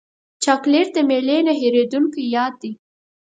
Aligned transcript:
چاکلېټ 0.43 0.87
د 0.93 0.97
میلې 1.09 1.37
نه 1.47 1.53
هېرېدونکی 1.61 2.21
یاد 2.35 2.53
دی. 2.61 2.71